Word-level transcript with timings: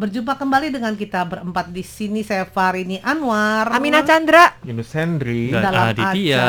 Berjumpa 0.00 0.32
kembali 0.40 0.72
dengan 0.72 0.96
kita 0.96 1.28
berempat 1.28 1.68
di 1.76 1.84
sini 1.84 2.24
saya 2.24 2.48
Farini 2.48 3.04
Anwar. 3.04 3.68
Amina 3.68 4.00
Chandra. 4.00 4.56
Yunus 4.64 4.96
Hendri. 4.96 5.52
Dan 5.52 5.60
dalam 5.60 5.92
Aditya. 5.92 6.48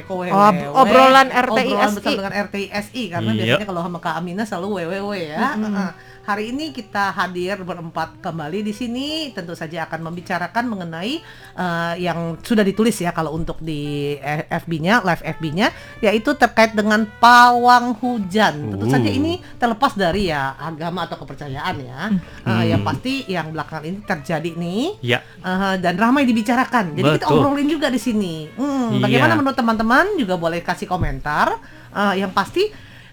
eko, 0.00 0.24
we. 0.24 0.32
obrolan 0.72 1.28
RTI 1.28 1.60
obrolan 1.76 1.92
SI. 1.92 1.94
bersama 2.00 2.16
dengan 2.24 2.32
RTISI 2.48 3.02
karena 3.12 3.30
Iya. 3.36 3.40
biasanya 3.44 3.66
kalau 3.68 3.80
sama 3.84 3.98
Kak 4.00 4.16
Amina 4.16 4.48
selalu 4.48 4.80
WWW 4.80 5.12
ya. 5.28 5.60
Heeh. 5.60 5.90
Hari 6.30 6.54
ini 6.54 6.70
kita 6.70 7.10
hadir 7.10 7.58
berempat 7.66 8.22
kembali 8.22 8.62
di 8.62 8.70
sini 8.70 9.34
tentu 9.34 9.50
saja 9.58 9.82
akan 9.90 10.06
membicarakan 10.06 10.62
mengenai 10.70 11.18
eh, 11.58 11.94
yang 11.98 12.38
sudah 12.38 12.62
ditulis 12.62 12.94
ya 13.02 13.10
kalau 13.10 13.34
untuk 13.34 13.58
di 13.58 14.14
eh, 14.14 14.46
FB-nya, 14.46 15.02
live 15.02 15.26
FB-nya 15.26 15.74
yaitu 15.98 16.30
terkait 16.38 16.70
dengan 16.78 17.02
pawang 17.18 17.98
hujan. 17.98 18.78
Tentu 18.78 18.86
Uh. 18.86 18.94
saja 18.94 19.10
ini 19.10 19.42
terlepas 19.58 19.98
dari 19.98 20.30
ya 20.30 20.54
agama 20.54 21.10
atau 21.10 21.18
kepercayaan 21.18 21.74
ya. 21.82 22.00
Eh, 22.46 22.64
yang 22.70 22.86
pasti 22.86 23.26
yang 23.26 23.50
belakangan 23.50 23.90
ini 23.90 23.98
terjadi 24.06 24.50
nih 24.54 24.82
Ya, 25.02 25.18
Eh, 25.42 25.74
dan 25.82 25.98
ramai 25.98 26.30
dibicarakan. 26.30 26.94
Jadi 26.94 27.10
kita 27.18 27.26
Betul. 27.26 27.42
obrolin 27.42 27.66
juga 27.66 27.90
di 27.90 27.98
sini. 27.98 28.46
Hmm, 28.54 28.94
Iya. 28.94 29.02
Bagaimana 29.02 29.34
menurut 29.34 29.58
teman-teman 29.58 30.14
juga 30.14 30.38
boleh 30.38 30.62
kasih 30.62 30.86
komentar. 30.86 31.58
Eh, 31.90 32.22
yang 32.22 32.30
pasti 32.30 32.70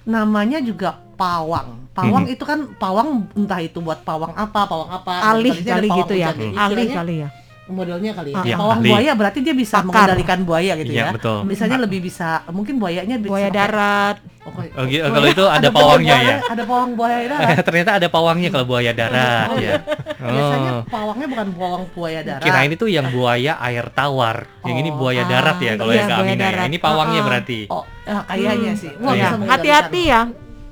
namanya 0.08 0.64
juga 0.64 0.96
pawang. 1.20 1.92
Pawang 1.92 2.30
Mhm. 2.30 2.34
itu 2.38 2.44
kan 2.46 2.60
pawang 2.78 3.26
entah 3.36 3.60
itu 3.60 3.82
buat 3.84 4.06
pawang 4.06 4.32
apa, 4.38 4.70
pawang 4.70 4.92
apa. 4.94 5.34
Alih 5.34 5.66
kali 5.66 5.88
pawang 5.92 6.00
gitu 6.06 6.14
ya. 6.16 6.28
Jadi 6.32 6.48
Alih 6.56 6.88
kali 6.94 7.16
ya. 7.26 7.30
Modelnya 7.68 8.12
kali 8.12 8.32
ya. 8.32 8.44
Iya, 8.44 8.56
pawang 8.56 8.80
alih. 8.80 8.92
buaya 8.92 9.12
berarti 9.12 9.40
dia 9.40 9.52
bisa 9.52 9.76
Akar. 9.78 9.86
mengendalikan 9.86 10.40
buaya 10.42 10.74
gitu 10.76 10.88
Iya, 10.90 11.04
ya. 11.04 11.12
betul. 11.12 11.38
Misalnya 11.44 11.78
lebih 11.78 12.00
bisa 12.00 12.28
mungkin 12.48 12.76
buayanya 12.78 13.16
bisa 13.18 13.28
Buaya 13.28 13.50
darat. 13.50 14.16
Oh, 14.42 14.52
kok- 14.52 14.72
Oh, 14.72 14.84
gitu. 14.86 15.04
buaya- 15.04 15.12
Kalau 15.12 15.28
itu 15.28 15.44
ada 15.44 15.68
buaya 15.68 15.76
pawangnya 15.78 16.16
buaya, 16.16 16.30
ya? 16.30 16.38
Ada 16.48 16.64
pawang 16.64 16.92
buaya 16.96 17.18
darat. 17.28 17.60
ternyata 17.62 17.92
ada 17.94 18.08
pawangnya 18.08 18.50
kalau 18.50 18.66
buaya 18.66 18.92
darat 18.92 19.48
Oh, 19.50 19.60
ya. 19.60 19.74
Biasanya 20.32 20.72
Oh. 20.74 20.84
pawangnya 20.88 21.28
bukan 21.28 21.48
pawang 21.54 21.84
buaya 21.92 22.20
darat. 22.24 22.42
Kirain 22.42 22.72
itu 22.72 22.86
yang 22.88 23.08
buaya 23.10 23.54
air 23.62 23.86
tawar. 23.90 24.38
Yang 24.64 24.78
ini 24.80 24.90
Oh, 24.90 24.96
buaya 24.98 25.22
ah, 25.22 25.28
darat 25.28 25.58
ya 25.60 25.74
kalau 25.76 25.92
iya, 25.92 26.00
yang 26.00 26.08
Kak 26.08 26.18
Amina 26.18 26.32
ya. 26.32 26.46
darat. 26.48 26.66
Ini 26.66 26.78
pawangnya 26.80 27.12
Ah, 27.12 27.20
ah. 27.20 27.28
berarti. 27.28 27.60
Oh, 27.68 27.84
ya, 28.02 28.18
kayaknya 28.24 28.72
Hmm. 28.72 28.80
sih. 28.80 28.92
Wah, 28.98 29.12
Iya. 29.12 29.28
Ya, 29.28 29.30
hati-hati 29.46 30.02
ya. 30.06 30.22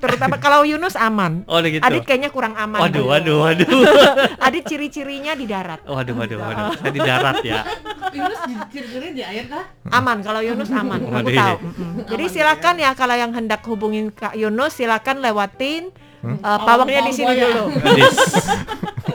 Terutama 0.06 0.36
kalau 0.38 0.62
Yunus 0.62 0.96
aman. 0.96 1.42
Oh, 1.50 1.58
gitu. 1.62 1.82
Adit 1.82 2.04
kayaknya 2.06 2.30
kurang 2.30 2.54
aman. 2.54 2.80
Waduh, 2.86 3.02
dulu. 3.02 3.10
waduh, 3.10 3.38
waduh. 3.42 3.68
Adit 4.46 4.64
ciri-cirinya 4.70 5.34
di 5.34 5.46
darat. 5.50 5.82
Waduh, 5.84 6.14
waduh, 6.14 6.38
waduh. 6.38 6.66
Saya 6.78 6.92
di 6.94 7.02
darat 7.02 7.38
ya. 7.42 7.62
Yunus 8.14 8.40
ciri-cirinya 8.70 9.14
di 9.18 9.24
air 9.26 9.46
kah? 9.50 9.66
Aman 9.90 10.22
kalau 10.22 10.40
Yunus 10.40 10.70
aman. 10.70 11.00
Aku 11.02 11.12
Waduh. 11.12 11.34
tahu. 11.34 11.56
Jadi 12.06 12.26
silakan 12.30 12.76
ya 12.78 12.92
kalau 12.94 13.16
yang 13.18 13.32
hendak 13.34 13.66
hubungin 13.66 14.14
Kak 14.14 14.38
Yunus 14.38 14.78
silakan 14.78 15.20
lewatin 15.20 15.90
Hmm? 16.26 16.42
uh, 16.42 16.58
pawangnya 16.66 17.06
di 17.06 17.14
sini 17.14 17.38
dulu. 17.38 17.70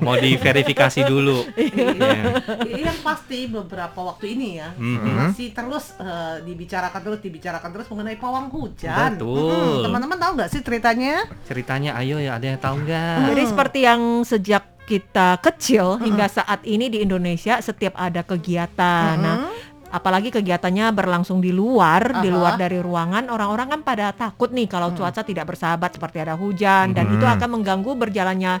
Mau 0.00 0.16
diverifikasi 0.16 1.00
dulu. 1.04 1.44
Iya. 1.54 2.40
yang 2.80 2.98
pasti 3.00 3.46
beberapa 3.46 4.00
waktu 4.02 4.34
ini 4.34 4.48
ya 4.56 4.72
Mhm. 4.72 5.30
masih 5.30 5.48
terus 5.50 5.92
eh, 5.96 6.42
dibicarakan 6.42 7.00
terus 7.00 7.20
dibicarakan 7.20 7.70
terus 7.70 7.86
mengenai 7.86 8.16
pawang 8.16 8.48
hujan. 8.48 9.14
Betul. 9.14 9.80
Mm, 9.80 9.84
Teman-teman 9.84 10.18
tahu 10.18 10.32
nggak 10.34 10.50
sih 10.50 10.60
ceritanya? 10.60 11.14
Ceritanya 11.44 11.90
ayo 11.96 12.16
ya 12.16 12.34
ada 12.34 12.46
yang 12.46 12.58
tahu 12.58 12.82
nggak? 12.82 13.16
Jadi 13.28 13.42
seperti 13.46 13.78
yang 13.80 14.00
sejak 14.22 14.64
kita 14.82 15.38
kecil 15.38 15.96
hingga 15.98 16.26
saat 16.26 16.64
ini 16.64 16.88
di 16.88 16.98
Indonesia 16.98 17.60
setiap 17.60 17.94
ada 17.94 18.26
kegiatan. 18.26 19.14
Nah, 19.14 19.36
Mm-mm. 19.40 19.54
apalagi 19.88 20.30
kegiatannya 20.30 20.90
berlangsung 20.90 21.38
di 21.38 21.50
luar, 21.50 22.18
di 22.18 22.26
Aha. 22.26 22.34
luar 22.34 22.54
dari 22.54 22.78
ruangan, 22.78 23.26
orang-orang 23.26 23.70
kan 23.70 23.80
pada 23.82 24.10
takut 24.10 24.50
nih 24.50 24.66
kalau 24.66 24.90
cuaca 24.90 25.22
tidak 25.22 25.46
bersahabat 25.46 25.94
seperti 25.94 26.18
ada 26.20 26.34
hujan 26.34 26.90
dan 26.90 27.06
itu 27.06 27.22
akan 27.22 27.58
mengganggu 27.58 27.90
berjalannya 27.92 28.58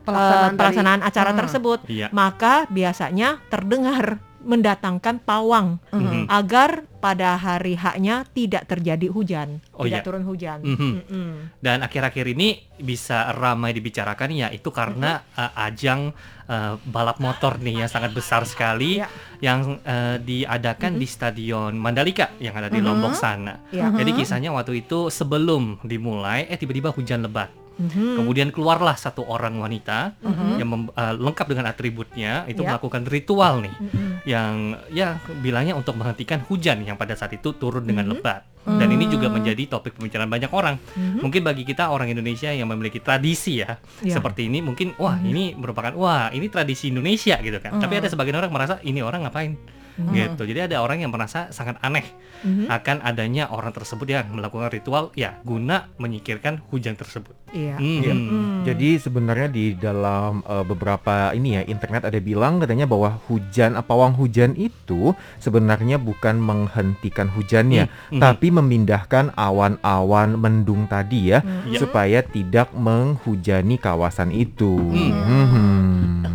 eh, 0.00 0.06
Pelaksanaan 0.06 0.52
pelaksanaan, 0.54 1.00
dari- 1.00 1.08
acara 1.08 1.30
Hmm. 1.30 1.40
tersebut. 1.40 1.78
Iya. 1.86 2.06
Maka 2.10 2.54
biasanya 2.66 3.28
terdengar 3.46 4.18
mendatangkan 4.40 5.20
pawang 5.20 5.76
Mhm. 5.92 6.24
agar 6.26 6.88
pada 6.96 7.36
hari 7.36 7.76
haknya 7.76 8.24
tidak 8.30 8.64
terjadi 8.66 9.08
hujan, 9.08 9.60
Oh, 9.70 9.84
tidak 9.84 10.00
iya. 10.00 10.04
turun 10.04 10.24
hujan. 10.24 10.58
Mhm. 10.60 10.80
Mm-mm. 10.96 11.30
Dan 11.58 11.80
akhir-akhir 11.80 12.24
ini 12.26 12.48
bisa 12.74 13.28
ramai 13.32 13.70
dibicarakan 13.70 14.32
ya 14.32 14.48
itu 14.48 14.68
karena 14.70 15.20
uh, 15.30 15.52
ajang 15.60 16.16
uh, 16.46 16.80
balap 16.82 17.20
motor 17.20 17.56
nih 17.56 17.84
yang 17.84 17.90
sangat 17.90 18.10
besar 18.10 18.42
sekali 18.42 18.98
Ya. 18.98 19.12
yang 19.38 19.76
uh, 19.78 20.16
diadakan 20.16 20.96
di 20.96 21.04
Stadion 21.04 21.76
Mandalika 21.76 22.32
yang 22.38 22.56
ada 22.56 22.66
di 22.66 22.80
Mhm. 22.80 22.86
Lombok 22.86 23.12
sana. 23.14 23.60
Ya. 23.68 23.92
Jadi 23.92 24.12
kisahnya 24.14 24.50
waktu 24.50 24.80
itu 24.80 25.08
sebelum 25.08 25.84
dimulai 25.84 26.48
eh 26.48 26.56
tiba-tiba 26.56 26.88
hujan 26.90 27.20
lebat. 27.22 27.52
Mhm. 27.80 28.20
Kemudian 28.20 28.48
keluarlah 28.52 28.92
satu 28.94 29.24
orang 29.24 29.56
wanita 29.56 30.12
Mhm. 30.20 30.48
yang 30.60 30.68
mem- 30.68 30.92
uh, 30.92 31.14
lengkap 31.16 31.46
dengan 31.48 31.64
atributnya 31.66 32.44
itu 32.44 32.60
Ya. 32.60 32.76
melakukan 32.76 33.08
ritual 33.08 33.64
nih 33.64 33.72
Mm-mm. 33.72 34.08
yang 34.28 34.54
ya 34.92 35.16
bilangnya 35.40 35.72
untuk 35.72 35.96
menghentikan 35.96 36.44
hujan 36.44 36.84
yang 36.84 37.00
pada 37.00 37.16
saat 37.16 37.32
itu 37.32 37.56
turun 37.56 37.82
dengan 37.82 38.04
Mhm. 38.04 38.12
lebat. 38.12 38.44
Dan 38.60 38.92
ini 38.92 39.08
juga 39.08 39.32
Hmm. 39.32 39.40
menjadi 39.40 39.64
topik 39.66 39.96
pembicaraan 39.96 40.28
banyak 40.28 40.52
orang. 40.52 40.76
Mhm. 40.92 41.24
Mungkin 41.24 41.40
bagi 41.40 41.64
kita 41.64 41.88
orang 41.88 42.12
Indonesia 42.12 42.52
yang 42.52 42.68
memiliki 42.68 43.00
tradisi 43.00 43.64
ya 43.64 43.80
Ya. 44.04 44.12
seperti 44.12 44.52
ini 44.52 44.60
mungkin 44.60 44.92
wah 44.94 45.16
ini 45.16 45.56
merupakan 45.56 45.96
wah 45.96 46.28
ini 46.28 46.52
tradisi 46.52 46.92
Indonesia 46.92 47.40
gitu 47.40 47.56
kan. 47.56 47.80
Tapi 47.80 47.96
Mhm. 47.96 48.00
ada 48.04 48.08
sebagian 48.12 48.36
orang 48.36 48.52
merasa 48.52 48.76
ini 48.84 49.00
orang 49.00 49.24
ngapain 49.24 49.56
Mhm. 49.98 50.14
gitu. 50.14 50.42
Jadi 50.46 50.60
ada 50.70 50.76
orang 50.78 51.02
yang 51.02 51.10
merasa 51.10 51.50
sangat 51.50 51.78
aneh 51.80 52.06
Mhm. 52.44 52.66
akan 52.68 52.96
adanya 53.02 53.48
orang 53.48 53.70
tersebut 53.70 54.06
yang 54.06 54.30
melakukan 54.30 54.70
ritual 54.70 55.10
ya 55.12 55.36
guna 55.42 55.90
menyingkirkan 55.96 56.62
hujan 56.70 56.94
tersebut. 56.94 57.34
Iya. 57.50 57.76
Hmm. 57.76 58.00
Iya. 58.00 58.14
Hmm. 58.14 58.58
Jadi 58.62 58.88
sebenarnya 58.96 59.48
di 59.50 59.74
dalam 59.74 60.46
uh, 60.46 60.62
beberapa 60.62 61.34
ini 61.34 61.58
ya 61.58 61.62
internet 61.66 62.06
ada 62.06 62.18
bilang 62.22 62.62
katanya 62.62 62.86
bahwa 62.86 63.18
hujan 63.26 63.74
uh, 63.74 63.82
pawang 63.82 64.14
hujan 64.14 64.54
itu 64.54 65.10
sebenarnya 65.36 65.98
bukan 65.98 66.38
menghentikan 66.38 67.26
hujannya, 67.28 67.90
Hmm. 68.14 68.22
tapi 68.22 68.54
memindahkan 68.54 69.34
awan-awan 69.34 70.38
mendung 70.38 70.86
tadi 70.86 71.34
ya 71.34 71.42
Hmm. 71.42 71.74
Ya. 71.74 71.78
supaya 71.82 72.22
tidak 72.22 72.70
menghujani 72.72 73.76
kawasan 73.76 74.30
itu. 74.30 74.78
Hmm. 74.78 75.10
Mhm. 75.10 75.69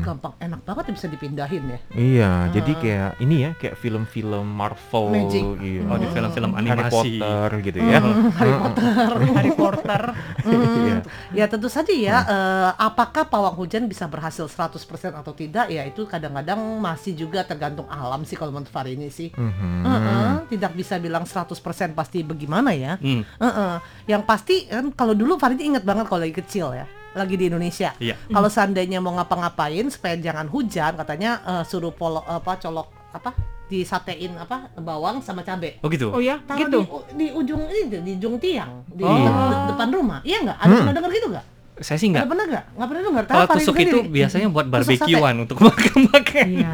Gampang, 0.05 0.33
enak 0.38 0.61
banget 0.61 0.83
bisa 0.93 1.07
dipindahin 1.07 1.63
ya. 1.66 1.79
Iya, 1.91 2.31
jadi 2.53 2.71
Ah. 2.71 2.79
kayak 2.79 3.11
ini 3.19 3.35
ya 3.41 3.51
kayak 3.57 3.75
film-film 3.75 4.45
Marvel 4.45 5.05
Magic. 5.09 5.43
gitu. 5.57 5.89
Oh 5.89 5.97
di 5.97 6.07
film-film 6.07 6.51
Harry 6.53 6.61
animasi. 6.61 6.93
Potter 7.17 7.49
gitu 7.61 7.77
ya. 7.81 7.99
Hmm, 7.99 8.29
Harry 8.31 8.53
Potter. 8.55 9.09
Harry 9.33 9.51
Potter. 9.51 10.01
Hmm. 10.45 10.63
Iya. 10.85 10.97
Ya 11.33 11.45
tentu 11.47 11.67
saja 11.67 11.89
ya, 11.89 12.17
eh, 12.21 12.69
apakah 12.77 13.25
pawang 13.25 13.57
hujan 13.57 13.85
bisa 13.85 14.05
berhasil 14.05 14.45
100% 14.45 14.85
atau 15.11 15.33
tidak 15.33 15.67
ya 15.67 15.81
itu 15.81 16.05
kadang-kadang 16.05 16.59
masih 16.77 17.17
juga 17.17 17.41
tergantung 17.41 17.89
alam 17.89 18.22
sih 18.22 18.35
kalau 18.35 18.53
menurut 18.53 18.69
Farini 18.69 19.09
sih. 19.09 19.33
Mhm. 19.33 19.81
Heeh, 19.81 20.29
tidak 20.51 20.72
bisa 20.73 20.95
bilang 20.95 21.25
100% 21.25 21.57
pasti 21.91 22.22
bagaimana 22.22 22.69
ya. 22.72 23.01
Hmm. 23.01 23.25
Heeh. 23.25 23.73
Yang 24.05 24.22
pasti 24.23 24.55
kan 24.66 24.91
kalau 24.91 25.17
dulu 25.17 25.35
Farini 25.35 25.73
ingat 25.73 25.81
banget 25.81 26.05
kalau 26.05 26.22
lagi 26.22 26.35
kecil 26.35 26.72
ya, 26.72 26.85
lagi 27.16 27.36
di 27.36 27.46
Indonesia. 27.46 27.96
Iya. 27.98 28.20
Kalau 28.28 28.48
seandainya 28.48 29.00
mau 29.00 29.16
ngapa-ngapain 29.16 29.88
supaya 29.88 30.14
jangan 30.16 30.46
hujan, 30.46 30.94
katanya 30.96 31.31
eh, 31.42 31.64
suruh 31.64 31.90
polo 31.90 32.22
apa 32.22 32.56
colok 32.58 32.88
apa 33.09 33.31
disatein 33.66 34.36
apa 34.36 34.70
bawang 34.78 35.20
sama 35.20 35.42
cabe. 35.42 35.80
Oh 35.80 35.88
gitu. 35.88 36.12
Oh 36.12 36.20
ya, 36.20 36.38
Taruh 36.40 36.59
gitu. 36.62 36.80
di, 36.84 36.86
di 37.16 37.28
ujung 37.31 37.66
ini 37.66 37.81
di 37.98 38.12
ujung 38.14 38.36
tiang 38.38 38.86
di 38.86 39.02
Oh. 39.02 39.16
de- 39.18 39.66
depan 39.70 39.88
rumah. 39.90 40.20
Iya 40.22 40.38
nggak? 40.44 40.58
Ada 40.58 40.68
Hmm. 40.68 40.80
pernah 40.80 40.94
dengar 40.94 41.12
gitu 41.12 41.28
nggak? 41.30 41.46
Saya 41.76 41.98
sih 41.98 42.08
Ada 42.08 42.14
nggak. 42.14 42.28
pernah 42.30 42.46
nggak? 42.46 42.66
Nggak 42.72 42.88
pernah 42.88 43.03
dengar. 43.03 43.24
Tahu 43.26 43.36
Kalau 43.36 43.56
tusuk 43.58 43.76
itu 43.76 43.97
sendiri. 43.97 44.14
biasanya 44.14 44.47
buat 44.47 44.68
barbekyuan 44.70 45.36
untuk 45.40 45.58
makan-makan. 45.66 46.47
Iya. 46.53 46.72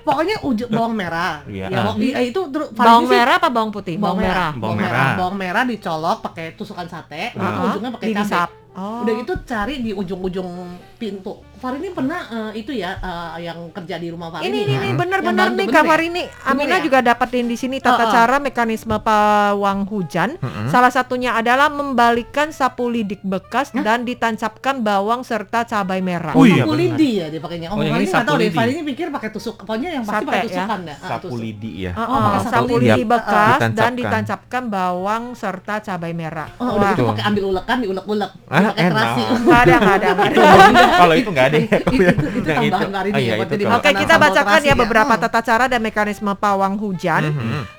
Pokoknya 0.00 0.36
ujung 0.40 0.70
bawang 0.70 0.94
merah. 0.94 1.34
Iya. 1.44 1.66
Ya, 1.68 1.78
bawang- 1.82 2.00
eh, 2.00 2.24
itu 2.26 2.40
Bawang 2.72 3.04
sih- 3.04 3.12
merah 3.12 3.34
apa 3.36 3.48
bawang 3.48 3.68
putih? 3.68 3.94
Bawang 3.96 4.18
merah. 4.18 4.50
Bawang 4.54 4.78
merah. 4.78 5.10
Bawang 5.16 5.36
merah 5.36 5.62
dicolok 5.64 6.18
pakai 6.22 6.54
tusukan 6.54 6.86
sate, 6.86 7.28
Ah. 7.30 7.40
nanti 7.42 7.60
ujungnya 7.66 7.90
pakai 7.92 8.06
cabai. 8.14 8.48
Oh. 8.70 9.02
Udah 9.02 9.14
gitu 9.16 9.32
cari 9.42 9.80
di 9.80 9.90
ujung-ujung 9.90 10.48
pintu. 10.94 11.40
Farini 11.58 11.90
pernah 11.90 12.22
eh, 12.54 12.62
itu 12.62 12.70
ya 12.70 12.94
eh, 12.94 13.42
yang 13.42 13.70
kerja 13.70 13.98
di 13.98 14.08
rumah 14.08 14.30
Farini. 14.30 14.46
Ini 14.46 14.58
ini 14.60 14.72
ya. 14.72 14.80
ini 14.80 14.90
benar-benar 14.94 15.50
nih 15.50 15.66
kabar 15.66 15.98
ya? 15.98 16.06
ini 16.06 16.22
Bener 16.22 16.46
Amina 16.46 16.76
ya? 16.76 16.82
juga 16.82 16.98
dapatin 17.00 17.44
di 17.44 17.54
sini 17.54 17.78
tata 17.78 17.98
Oh, 17.98 18.06
oh. 18.06 18.12
cara 18.12 18.36
mekanisme 18.38 18.94
pawang 18.94 19.82
hujan. 19.84 20.38
Mhm. 20.38 20.68
Salah 20.68 20.88
satunya 20.88 21.34
adalah 21.34 21.66
membalikan 21.68 22.50
sapu 22.50 22.86
lidik 22.86 23.18
bekas 23.20 23.74
dan 23.74 24.02
ditancapkan 24.02 24.78
bawang 24.78 25.20
serta 25.20 25.66
cabai 25.66 25.98
merah. 25.98 26.30
Oh 26.32 26.46
iya, 26.46 26.62
sapu 26.62 26.72
lidi 26.72 27.18
ya 27.18 27.26
dia 27.26 27.40
pakainya. 27.40 27.68
Oh, 27.68 27.74
Oh, 27.74 27.82
Farini 27.82 27.90
ini 27.96 28.06
nggak 28.06 28.22
tahu 28.22 28.30
sapu 28.30 28.42
deh. 28.44 28.50
Farini 28.54 28.80
pikir 28.86 29.06
pakai 29.10 29.28
tusuk. 29.28 29.54
Pokoknya 29.58 29.90
yang 29.92 30.04
pasti 30.04 30.14
Sate, 30.16 30.30
pakai 30.30 30.38
ya. 30.38 30.46
tusukan 30.46 30.80
ya. 30.80 30.94
Ah, 30.94 31.08
Sapu 31.08 31.26
tusuk. 31.26 31.42
lidi 31.42 31.72
ya. 31.80 31.92
Uh, 31.92 32.02
Oh, 32.04 32.18
pakai 32.20 32.38
sapu 32.38 32.54
sapu 32.54 32.74
lidi 32.78 33.02
bekas 33.02 33.58
dan 33.58 33.70
Ditancapkan. 33.74 33.92
ditancapkan 33.98 34.62
bawang 34.68 35.24
serta 35.34 35.74
cabai 35.80 36.12
merah. 36.12 36.48
Oh, 36.56 36.70
udah 36.70 36.78
Wah, 36.78 36.90
gitu 36.94 37.02
pakai 37.10 37.24
ambil 37.26 37.42
ulekan, 37.50 37.76
diulek-ulek, 37.82 38.30
Ah, 38.46 38.67
pakai 38.70 38.84
enak. 38.84 38.94
terasi. 38.94 39.22
nggak 39.38 39.60
ada, 39.60 39.74
nggak 39.76 39.96
ada, 39.96 40.08
nggak 40.08 40.28
ada. 40.28 40.84
Kalau 40.94 41.14
itu 41.14 41.30
nggak 41.30 41.46
ada. 41.46 41.56
Itu- 41.58 42.04
itu- 42.34 42.46
tambahan 42.48 42.92
hari 42.94 43.08
ini 43.10 43.64
Oke, 43.68 43.90
kita 43.94 44.14
bacakan 44.16 44.60
ya 44.60 44.66
ya. 44.66 44.74
beberapa 44.74 45.12
Hmm. 45.12 45.22
tata 45.22 45.40
cara 45.40 45.64
dan 45.66 45.80
mekanisme 45.80 46.32
pawang 46.34 46.74
hujan. 46.76 47.22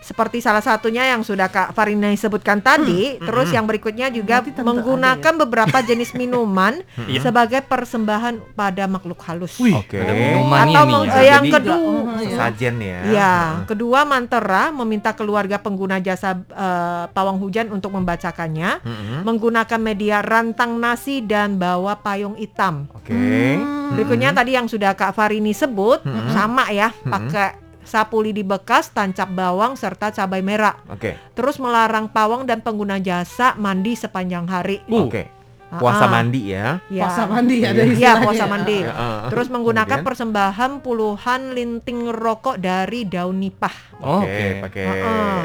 Seperti 0.09 0.41
salah 0.41 0.57
satunya 0.59 1.05
yang 1.05 1.21
sudah 1.21 1.45
Kak 1.47 1.69
Farina 1.71 2.09
sebutkan 2.11 2.57
tadi, 2.59 3.21
terus 3.21 3.53
yang 3.53 3.63
berikutnya 3.63 4.09
juga 4.09 4.41
Nanti 4.41 4.51
tentu 4.51 4.65
menggunakan 4.65 5.33
beberapa 5.37 5.77
jenis 5.79 6.11
minuman 6.11 6.81
Iya. 7.05 7.21
sebagai 7.23 7.61
persembahan 7.61 8.41
pada 8.51 8.89
makhluk 8.89 9.21
halus. 9.21 9.53
Wih, 9.55 9.77
ada 9.77 10.09
minumannya 10.09 10.73
Atau 10.73 10.81
nih. 10.83 10.93
meng- 10.95 11.07
ya. 11.07 11.21
yang 11.21 11.43
Jadi- 11.43 11.53
kedua, 11.53 11.77
Oh, 12.09 12.17
iya. 12.17 12.37
Sajen 12.39 12.75
ya. 12.79 12.99
Ya, 13.05 13.33
kedua 13.63 14.01
mantera 14.01 14.73
meminta 14.73 15.13
keluarga 15.13 15.57
pengguna 15.57 15.99
jasa 15.99 16.33
eh, 16.41 17.05
pawang 17.07 17.37
hujan 17.37 17.69
untuk 17.69 17.93
membacakannya, 17.93 18.81
Mhm. 18.81 19.17
menggunakan 19.21 19.79
media 19.79 20.19
rantang 20.19 20.75
nasi 20.75 21.21
dan 21.21 21.55
bawa 21.55 21.93
payung 21.95 22.33
hitam. 22.33 22.89
Oke. 22.91 23.13
Hmm. 23.13 23.93
Berikutnya 23.93 24.31
tadi 24.31 24.53
yang 24.53 24.65
sudah 24.65 24.93
Kak 24.93 25.13
Farini 25.13 25.51
sebut 25.51 26.01
Mhm. 26.01 26.29
sama 26.31 26.65
ya, 26.69 26.89
pakai 26.99 27.68
sapu 27.89 28.21
lidi 28.21 28.39
bekas, 28.41 28.87
tancap 28.87 29.27
bawang 29.27 29.73
serta 29.73 30.13
cabai 30.13 30.39
merah. 30.39 30.77
Oke. 30.85 31.17
Terus 31.33 31.57
melarang 31.57 32.05
pawang 32.07 32.45
dan 32.45 32.61
pengguna 32.61 32.95
jasa 32.97 33.53
mandi 33.55 33.93
sepanjang 33.93 34.45
hari. 34.45 34.85
Uh. 34.85 35.03
Oke. 35.03 35.23
Puasa 35.69 36.05
Ah, 36.05 36.09
mandi 36.11 36.49
ya. 36.49 36.81
Ya. 36.89 37.05
Puasa 37.05 37.25
mandi 37.25 37.61
ada 37.61 37.77
Iya, 37.77 37.93
istilahnya. 37.93 38.25
puasa 38.25 38.45
mandi. 38.45 38.77
Ya, 38.79 38.89
ah. 38.89 39.29
Terus 39.29 39.47
menggunakan 39.47 39.85
Kemudian? 39.91 40.07
persembahan 40.09 40.71
puluhan 40.81 41.41
linting 41.51 41.99
rokok 42.09 42.57
dari 42.57 43.05
daun 43.05 43.37
nipah. 43.37 43.75
Oh, 43.99 44.25
Oke, 44.25 44.65
Oke. 44.65 44.81
pakai 44.81 44.85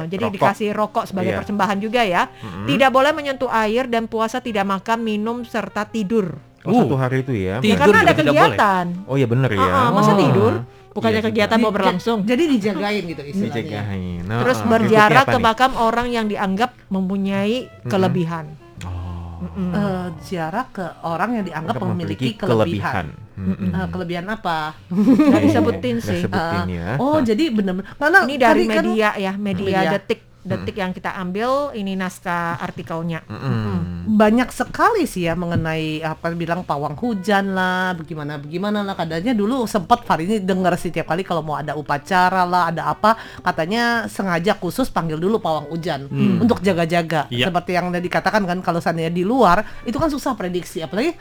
jadi 0.09 0.25
rokok. 0.25 0.33
dikasih 0.33 0.69
rokok 0.73 1.05
sebagai 1.05 1.29
Iya. 1.29 1.39
persembahan 1.39 1.77
juga 1.77 2.01
ya. 2.03 2.33
Mhm. 2.33 2.65
Tidak 2.67 2.89
boleh 2.89 3.13
menyentuh 3.13 3.53
air 3.53 3.85
dan 3.85 4.05
puasa 4.07 4.41
tidak 4.41 4.65
makan, 4.65 5.05
minum 5.05 5.45
serta 5.45 5.85
tidur. 5.85 6.41
Oh, 6.65 6.73
Uh. 6.73 6.81
satu 6.81 6.97
hari 6.97 7.21
itu 7.21 7.33
ya. 7.37 7.61
Tidur 7.61 7.69
Ya, 7.69 7.77
karena 7.77 7.99
ada 8.01 8.13
tidak 8.17 8.25
boleh. 8.25 8.41
kegiatan. 8.49 8.85
Oh 9.05 9.17
ya 9.21 9.27
bener 9.27 9.51
ya. 9.53 9.61
Heeh, 9.61 9.89
masa 9.93 10.09
Oh. 10.09 10.17
tidur? 10.19 10.53
Bukannya 10.95 11.19
Iya 11.19 11.27
kegiatan 11.27 11.59
mau 11.59 11.69
Di- 11.69 11.77
berlangsung. 11.77 12.19
Jadi 12.23 12.43
dijagain 12.49 13.03
gitu 13.05 13.23
istilahnya. 13.25 13.51
Dijagain. 13.59 14.23
Nah, 14.25 14.39
Terus 14.41 14.59
ah. 14.59 14.67
berjarak 14.69 15.27
ke 15.27 15.35
nih? 15.35 15.43
makam 15.43 15.73
orang 15.75 16.07
yang 16.09 16.27
dianggap 16.27 16.71
mempunyai 16.87 17.57
kelebihan. 17.85 18.55
Oh. 18.81 19.43
Mm-mm. 19.45 19.71
Eh, 19.75 20.07
jarak 20.25 20.73
ke 20.73 20.87
orang 21.03 21.35
yang 21.35 21.45
dianggap 21.45 21.77
Anggap 21.77 21.91
memiliki 21.91 22.33
kelebihan. 22.33 23.13
Mm-mm. 23.35 23.71
Eh, 23.75 23.87
kelebihan 23.91 24.25
apa? 24.25 24.79
Nggak 24.89 25.43
disebutin 25.51 25.97
sih. 25.99 26.23
sebutin 26.23 26.63
Eh, 26.71 26.79
ya. 26.79 26.89
Oh, 26.97 27.19
jadi 27.19 27.51
benar-benar 27.51 27.93
karena 27.93 28.19
Ini 28.23 28.35
dari 28.39 28.65
kan- 28.65 28.87
media 28.87 29.09
ya, 29.17 29.33
media 29.35 29.79
Media. 29.83 29.91
detik. 29.93 30.21
Detik 30.45 30.77
yang 30.77 30.93
kita 30.93 31.09
ambil 31.11 31.73
ini 31.73 31.93
naskah 31.93 32.57
artikelnya. 32.59 33.25
Mm-mm. 33.25 34.05
banyak 34.07 34.47
sekali 34.49 35.05
sih 35.05 35.25
ya 35.25 35.33
mengenai 35.33 35.99
apa 35.99 36.31
bilang 36.31 36.61
pawang 36.61 36.93
hujan 36.95 37.51
lah, 37.51 37.93
bagaimana 37.95 38.37
bagaimana 38.37 38.81
lah 38.81 38.93
katanya 38.93 39.33
dulu 39.33 39.65
sempat 39.65 40.05
Farini 40.05 40.39
dengar 40.39 40.77
setiap 40.77 41.09
kali 41.09 41.21
kalau 41.21 41.41
mau 41.41 41.57
ada 41.57 41.73
upacara 41.73 42.45
lah, 42.45 42.69
ada 42.69 42.87
apa 42.87 43.17
katanya 43.41 44.05
sengaja 44.07 44.53
khusus 44.55 44.87
panggil 44.87 45.17
dulu 45.17 45.39
pawang 45.39 45.67
hujan 45.67 46.07
Hmm. 46.07 46.39
untuk 46.39 46.61
jaga-jaga. 46.61 47.25
Iya. 47.27 47.49
Seperti 47.49 47.73
yang 47.73 47.89
tadi 47.89 48.05
dikatakan 48.05 48.45
kan 48.45 48.59
kalau 48.61 48.79
seandainya 48.79 49.09
di 49.09 49.25
luar 49.25 49.65
itu 49.83 49.97
kan 49.97 50.07
susah 50.07 50.35
prediksi 50.35 50.79
apalagi 50.79 51.17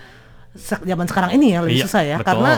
se- 0.52 0.84
zaman 0.84 1.08
sekarang 1.08 1.32
ini 1.32 1.48
ya 1.50 1.64
lebih 1.64 1.80
Iya, 1.80 1.86
susah 1.88 2.02
ya 2.04 2.18
betul. 2.20 2.28
karena 2.28 2.52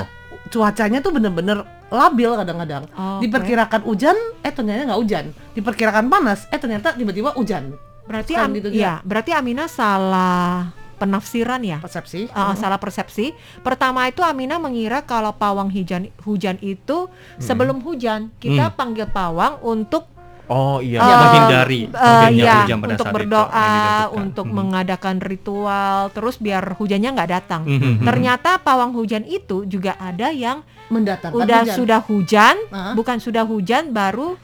cuacanya 0.45 0.99
tuh 0.99 1.11
bener-bener 1.11 1.57
labil 1.87 2.31
kadang-kadang. 2.33 2.83
Oh. 2.91 3.19
Diperkirakan 3.19 3.81
hujan, 3.83 4.17
eh 4.41 4.49
ternyata 4.49 4.85
nggak 4.85 4.99
hujan. 4.99 5.25
Diperkirakan 5.53 6.05
panas, 6.07 6.49
eh 6.49 6.57
ternyata 6.57 6.91
tiba-tiba 6.91 7.33
hujan. 7.33 7.75
Berarti 8.05 8.33
Kan 8.33 8.49
Am- 8.49 8.55
gitu 8.55 8.69
ya, 8.69 9.01
berarti 9.01 9.33
Amina 9.33 9.65
salah 9.65 10.69
penafsiran 10.95 11.59
ya. 11.59 11.83
Persepsi. 11.83 12.31
Ah, 12.31 12.55
salah 12.55 12.79
persepsi. 12.79 13.35
Pertama 13.59 14.07
itu 14.07 14.23
Amina 14.23 14.55
mengira 14.55 15.03
kalau 15.03 15.35
pawang 15.35 15.67
hujan 15.67 16.07
hujan 16.23 16.55
itu 16.61 17.11
sebelum 17.35 17.83
hujan 17.83 18.31
kita 18.39 18.71
Hmm. 18.71 18.77
panggil 18.77 19.05
pawang 19.05 19.59
untuk 19.59 20.07
Oh 20.47 20.77
iya. 20.77 20.99
eh, 20.99 21.17
menghindari 21.17 21.81
eh, 21.83 21.89
terjadinya 21.89 22.43
ya, 22.43 22.55
hujan 22.59 22.77
pada 22.77 22.87
untuk 22.87 23.01
saat 23.01 23.09
itu, 23.09 23.17
berdoa, 23.17 23.49
ditentukan. 23.49 24.15
untuk 24.15 24.45
Hmm. 24.45 24.55
mengadakan 24.55 25.15
ritual, 25.17 25.97
terus 26.09 26.35
biar 26.37 26.63
hujannya 26.73 27.09
nggak 27.11 27.29
datang. 27.31 27.61
Mhm. 27.63 28.01
Ternyata 28.01 28.51
pawang 28.59 28.91
hujan 28.91 29.23
itu 29.23 29.65
juga 29.65 29.97
ada 29.97 30.29
yang 30.29 30.61
mendatangkan 30.87 31.33
udah 31.35 31.61
hujan. 31.63 31.75
sudah 31.75 31.99
hujan, 32.01 32.55
Ah. 32.69 32.93
bukan 32.93 33.17
sudah 33.17 33.43
hujan 33.43 33.89
baru 33.89 34.37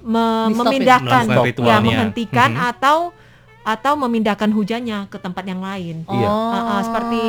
me- 0.00 0.48
Di-stopin. 0.48 0.56
memindahkan, 0.56 1.24
ya 1.26 1.42
ritualnya. 1.44 1.80
menghentikan 1.80 2.50
Mhm. 2.50 2.70
atau 2.70 2.98
atau 3.60 3.92
memindahkan 3.92 4.48
hujannya 4.56 5.12
ke 5.12 5.20
tempat 5.20 5.44
yang 5.44 5.60
lain. 5.60 6.08
Iya. 6.08 6.28
Ah, 6.32 6.56
ah, 6.56 6.80
seperti 6.80 7.20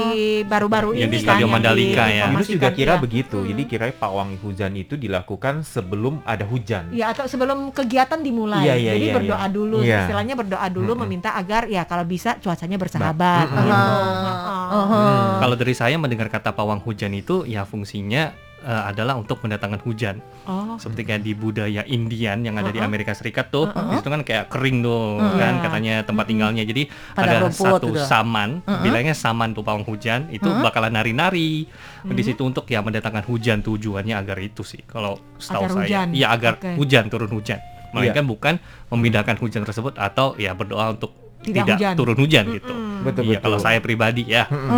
baru-baru 0.48 0.96
Yang 0.96 1.04
ini 1.04 1.12
di 1.12 1.20
Stadion 1.20 1.36
kan, 1.36 1.42
yang 1.44 1.52
Mandalika 1.52 1.92
ya. 1.92 2.00
Yunus 2.00 2.16
diinformasikan, 2.48 2.54
juga 2.56 2.68
kira 2.72 2.94
iya. 2.96 3.02
begitu. 3.04 3.38
Hmm. 3.38 3.48
Jadi 3.52 3.64
kira 3.68 3.86
pawang 3.92 4.30
hujan 4.40 4.72
itu 4.80 4.94
dilakukan 4.96 5.56
sebelum 5.68 6.24
ada 6.24 6.48
hujan. 6.48 6.88
Ya 6.96 7.12
atau 7.12 7.28
sebelum 7.28 7.76
kegiatan 7.76 8.20
dimulai. 8.24 8.64
Iya, 8.64 8.76
iya, 8.80 8.92
Jadi 8.96 9.06
iya, 9.12 9.16
berdoa 9.20 9.38
iya. 9.44 9.50
dulu, 9.52 9.78
Iya. 9.84 10.00
istilahnya 10.08 10.36
berdoa 10.40 10.68
dulu 10.72 10.92
Mm-mm. 10.96 11.04
meminta 11.04 11.30
agar 11.36 11.68
ya 11.68 11.84
kalau 11.84 12.08
bisa 12.08 12.40
cuacanya 12.40 12.80
bersahabat. 12.80 13.46
Gitu. 13.52 13.68
Ah, 13.68 14.72
Ah. 14.72 14.76
ah. 14.76 15.32
Kalau 15.44 15.56
dari 15.60 15.76
saya 15.76 16.00
mendengar 16.00 16.32
kata 16.32 16.56
pawang 16.56 16.80
hujan 16.80 17.12
itu 17.12 17.44
ya 17.44 17.68
fungsinya 17.68 18.32
eh, 18.62 18.84
adalah 18.90 19.18
untuk 19.18 19.42
mendatangkan 19.42 19.82
hujan. 19.82 20.22
Oh. 20.46 20.78
Seperti 20.78 21.02
kayak 21.06 21.22
di 21.22 21.34
budaya 21.34 21.82
Indian 21.86 22.42
yang 22.42 22.58
ada 22.58 22.70
di 22.70 22.82
Uh-uh. 22.82 22.90
Amerika 22.90 23.14
Serikat 23.14 23.50
tuh, 23.50 23.70
Uh-uh. 23.70 23.98
itu 23.98 24.08
kan 24.08 24.22
kayak 24.26 24.50
kering 24.50 24.82
tuh 24.82 25.22
Uh-uh. 25.22 25.38
kan 25.38 25.54
Iya. 25.58 25.64
katanya 25.68 25.96
tempat 26.02 26.26
tinggalnya. 26.26 26.64
Jadi 26.66 26.90
Padang 27.14 27.46
ada 27.46 27.54
satu 27.54 27.94
gitu. 27.94 28.02
saman, 28.02 28.66
Uh-uh. 28.66 28.82
bilangnya 28.82 29.14
saman 29.14 29.54
tuh 29.54 29.62
pawang 29.62 29.86
hujan, 29.86 30.32
itu 30.34 30.50
Uh-uh. 30.50 30.66
bakalan 30.66 30.94
nari-nari 30.98 31.70
di 32.02 32.24
situ 32.26 32.42
untuk 32.42 32.66
ya 32.66 32.82
mendatangkan 32.82 33.22
hujan 33.30 33.62
tujuannya 33.62 34.18
agar 34.18 34.42
itu 34.42 34.66
sih. 34.66 34.82
Kalau 34.90 35.22
setahu 35.38 35.70
Agar 35.70 35.76
saya, 35.78 35.86
hujan. 35.86 36.08
iya 36.18 36.28
agar 36.34 36.58
Oke. 36.58 36.74
hujan 36.82 37.06
turun 37.14 37.30
hujan. 37.30 37.62
Melainkan 37.92 38.24
bukan 38.24 38.56
memindahkan 38.88 39.36
hujan 39.38 39.68
tersebut 39.68 40.00
atau 40.00 40.34
ya 40.40 40.56
berdoa 40.56 40.96
untuk 40.96 41.12
Tidak 41.42 41.64
tidak, 41.64 41.76
hujan. 41.76 41.94
turun 41.94 42.18
hujan 42.18 42.46
gitu. 42.52 42.70
Mm-mm. 42.72 42.90
Betul 43.02 43.24
Iya, 43.24 43.30
betul. 43.34 43.44
kalau 43.44 43.58
saya 43.58 43.80
pribadi 43.80 44.24
ya. 44.26 44.46
Mhm. 44.46 44.70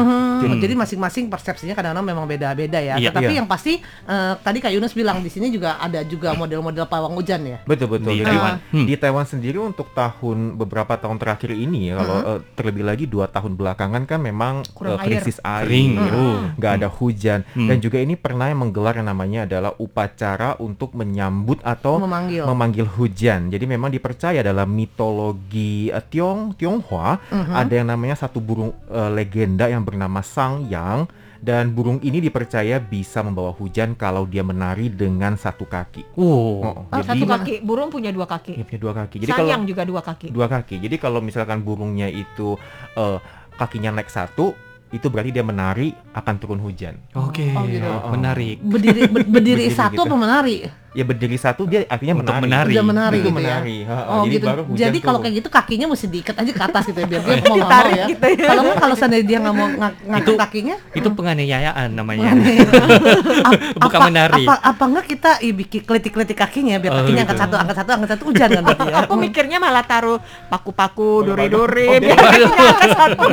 Hmm. 0.43 0.59
Jadi 0.59 0.73
masing-masing 0.73 1.27
persepsinya 1.27 1.71
kadang-kadang 1.71 2.03
memang 2.05 2.23
beda-beda 2.23 2.77
ya. 2.77 2.95
Iya. 2.95 3.11
Tetapi 3.11 3.29
Iya. 3.29 3.37
yang 3.37 3.47
pasti 3.47 3.79
eh, 3.79 4.33
tadi 4.37 4.57
Kak 4.57 4.71
Yunus 4.71 4.91
bilang 4.91 5.19
di 5.19 5.27
sini 5.27 5.47
juga 5.47 5.75
ada 5.75 5.99
juga 6.01 6.31
model-model 6.33 6.83
pawang 6.85 7.13
hujan 7.13 7.43
ya. 7.45 7.57
Betul 7.63 7.87
betul. 7.89 8.11
Di 8.11 8.19
Jadi 8.19 8.31
Taiwan. 8.31 8.55
Hmm. 8.65 8.85
di 8.85 8.95
Taiwan 8.95 9.25
sendiri 9.25 9.57
untuk 9.57 9.91
tahun 9.91 10.55
beberapa 10.55 10.95
tahun 10.95 11.17
terakhir 11.17 11.51
ini 11.51 11.89
ya, 11.89 11.95
kalau 11.97 12.17
eh, 12.25 12.39
terlebih 12.53 12.83
lagi 12.83 13.05
dua 13.05 13.27
tahun 13.27 13.53
belakangan 13.53 14.03
kan 14.05 14.19
memang 14.19 14.63
Kurang 14.69 14.97
eh, 14.97 15.05
krisis 15.05 15.37
air, 15.41 15.63
Kering. 15.65 15.91
ya. 15.93 16.11
Oh. 16.13 16.37
nggak 16.55 16.73
ada 16.77 16.87
hujan 16.89 17.39
Hmm. 17.49 17.67
dan 17.67 17.77
juga 17.77 17.97
ini 17.97 18.15
pernah 18.15 18.47
yang 18.47 18.61
menggelar 18.61 18.95
yang 18.95 19.05
namanya 19.05 19.43
adalah 19.43 19.75
upacara 19.75 20.55
untuk 20.57 20.93
menyambut 20.93 21.59
atau 21.61 21.99
Memanggil. 21.99 22.43
memanggil 22.45 22.85
hujan. 22.89 23.47
Jadi 23.47 23.65
memang 23.65 23.89
dipercaya 23.89 24.39
dalam 24.39 24.69
mitologi 24.69 25.87
eh, 25.87 26.03
Tiong 26.03 26.52
Tionghoa 26.53 27.19
Mhm. 27.23 27.53
ada 27.53 27.73
yang 27.73 27.87
namanya 27.87 28.15
satu 28.15 28.37
burung 28.37 28.71
eh, 28.85 29.09
legenda 29.11 29.65
yang 29.65 29.81
bernama 29.81 30.21
Sang 30.21 30.65
Yang 30.65 31.09
dan 31.37 31.69
burung 31.69 31.99
ini 31.99 32.17
dipercaya 32.19 32.79
bisa 32.79 33.19
membawa 33.19 33.51
hujan 33.51 33.93
kalau 33.93 34.23
dia 34.23 34.39
menari 34.41 34.87
dengan 34.87 35.35
satu 35.35 35.65
kaki. 35.65 36.15
Oh. 36.15 36.63
Oh, 36.63 36.87
Ah, 36.87 37.03
jadi 37.03 37.19
satu 37.19 37.25
kaki, 37.27 37.53
burung 37.59 37.89
punya 37.89 38.09
dua 38.09 38.23
kaki. 38.23 38.63
punya 38.63 38.79
dua 38.79 38.93
kaki. 38.95 39.15
Jadi 39.19 39.31
kalau 39.33 39.49
Sayang 39.49 39.63
juga 39.65 39.83
dua 39.83 40.01
kaki. 40.01 40.27
dua 40.29 40.47
kaki. 40.47 40.75
Jadi 40.79 40.95
kalau 40.97 41.19
misalkan 41.19 41.59
burungnya 41.59 42.07
itu 42.07 42.55
eh, 42.93 43.17
kakinya 43.53 43.91
naik 43.93 44.07
satu, 44.07 44.55
itu 44.89 45.03
berarti 45.05 45.29
dia 45.29 45.41
menari 45.41 45.91
akan 46.11 46.35
turun 46.37 46.59
hujan. 46.59 46.95
Oke, 47.13 47.49
Oh, 47.51 47.65
gitu. 47.65 47.91
menarik. 48.09 48.61
Berdiri 48.61 49.01
ber- 49.05 49.25
berdiri 49.25 49.65
Berdiri 49.67 49.73
satu 49.73 49.99
gitu. 49.99 50.05
apa 50.05 50.15
menari? 50.15 50.57
Ya 50.93 51.03
berdiri 51.03 51.35
satu 51.35 51.65
dia 51.65 51.89
artinya 51.89 52.13
Untuk 52.15 52.29
menari. 52.29 52.45
menari. 52.45 52.73
Udah 52.73 52.85
menari 52.85 53.17
Itu 53.17 53.25
gitu 53.25 53.29
ya. 53.29 53.37
menari. 53.57 53.77
Ha. 53.83 53.95
Oh 54.05 54.23
jadi 54.23 54.35
gitu. 54.37 54.45
baru 54.45 54.61
hujan 54.63 54.77
Jadi 54.79 54.97
kalau 55.01 55.19
kayak 55.19 55.35
gitu 55.41 55.49
kakinya 55.49 55.87
mesti 55.89 56.05
diikat 56.07 56.35
aja 56.37 56.51
ke 56.53 56.63
atas 56.63 56.83
gitu 56.85 56.99
ya 57.01 57.07
biar 57.09 57.21
dia 57.23 57.35
mau 57.43 57.57
nggak 57.57 57.85
ya. 57.89 58.05
gitu 58.07 58.25
ya. 58.29 58.45
Kalau 58.45 58.61
nggak 58.63 58.77
kalau 58.77 58.95
seandainya 58.95 59.25
dia 59.25 59.37
nggak 59.41 59.55
mau 59.55 59.67
ng- 59.67 59.97
ngangkat 60.05 60.35
kakinya 60.39 60.75
Itu 60.93 61.09
penganiayaan 61.09 61.89
namanya. 61.91 62.29
Bukan 63.83 63.99
apa, 63.99 64.07
menari. 64.07 64.43
Apa, 64.45 64.55
apa 64.61 64.83
enggak 64.85 65.05
kita 65.07 65.31
ih, 65.41 65.53
bikin 65.53 65.81
kelitik-kelitik 65.81 66.37
kakinya 66.37 66.77
biar 66.77 66.91
Oh, 66.91 66.97
kakinya 67.01 67.13
gitu. 67.15 67.25
angkat 67.25 67.37
satu, 67.39 67.55
angkat 67.57 67.75
satu, 67.75 67.89
angkat 67.91 68.09
satu 68.13 68.23
hujan 68.29 68.49
kan 68.49 68.61
berarti 68.63 68.85
ya. 68.85 68.95
Aku 69.03 69.13
mikirnya 69.17 69.57
malah 69.57 69.83
taruh 69.83 70.19
paku-paku, 70.47 71.01
Oh, 71.03 71.25
duri-duri, 71.25 71.87
oh, 71.89 71.97
biar 71.97 72.17
kakinya 72.17 72.47
angkat 72.69 72.91
satu. 72.93 73.27